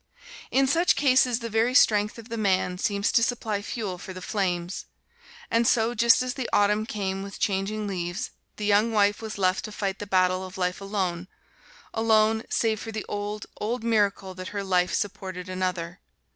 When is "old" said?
13.07-13.45, 13.57-13.83